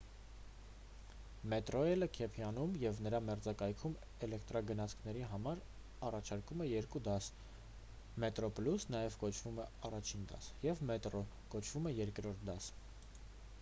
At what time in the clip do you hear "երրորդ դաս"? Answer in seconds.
11.99-12.71